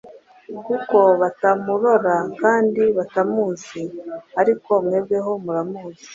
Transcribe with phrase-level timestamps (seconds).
[0.67, 3.83] kuko batamurora kandi batamuzi;
[4.41, 6.09] ariko mwebweho muramuzi,